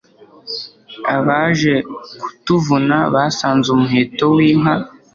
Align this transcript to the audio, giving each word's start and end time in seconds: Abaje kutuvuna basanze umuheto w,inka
Abaje 1.15 1.73
kutuvuna 2.21 2.97
basanze 3.13 3.67
umuheto 3.75 4.25
w,inka 4.35 4.73